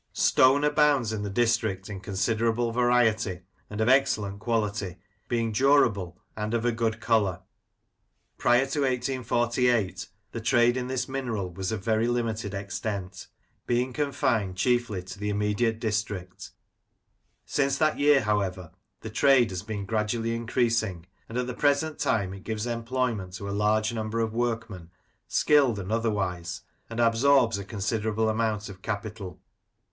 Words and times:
Stone 0.13 0.63
abounds 0.63 1.13
in 1.13 1.21
the 1.21 1.29
district 1.29 1.87
in 1.87 1.99
considerable 1.99 2.71
variety, 2.71 3.41
and 3.69 3.79
of 3.79 3.87
excellent 3.87 4.39
quality, 4.39 4.95
being 5.27 5.51
durable, 5.51 6.19
and 6.35 6.55
of 6.55 6.65
a 6.65 6.71
good 6.71 6.99
colour. 6.99 7.41
Prior 8.39 8.65
to 8.65 8.79
1848 8.81 10.07
the 10.31 10.41
trade 10.41 10.75
in 10.75 10.87
this 10.87 11.07
mineral 11.07 11.53
was 11.53 11.71
of 11.71 11.83
very 11.85 12.07
limited 12.07 12.55
extent, 12.55 13.27
being 13.67 13.93
confined 13.93 14.57
chiefly 14.57 15.03
to 15.03 15.19
the 15.19 15.29
immediate 15.29 15.79
district. 15.79 16.49
Since 17.45 17.77
that 17.77 17.99
year, 17.99 18.21
however, 18.21 18.71
the 19.01 19.11
trade 19.11 19.51
has 19.51 19.61
been 19.61 19.85
gradually 19.85 20.33
increasing, 20.33 21.05
and 21.29 21.37
at 21.37 21.45
the 21.45 21.53
present 21.53 21.99
time 21.99 22.33
it 22.33 22.43
gives 22.43 22.65
employment 22.65 23.33
to 23.33 23.47
a 23.47 23.51
large 23.53 23.93
number 23.93 24.19
of 24.19 24.33
workmen, 24.33 24.89
skilled 25.27 25.77
and 25.77 25.91
otherwise, 25.91 26.61
and 26.89 26.99
absorbs 26.99 27.59
a 27.59 27.63
considerable 27.63 28.29
amount 28.29 28.67
of 28.67 28.81
capital. 28.81 29.39